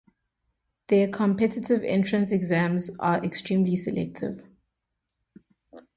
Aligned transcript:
Their 0.87 1.07
competitive 1.09 1.83
entrance 1.83 2.31
exams 2.31 2.89
are 2.97 3.23
extremely 3.23 3.75
selective. 3.75 4.41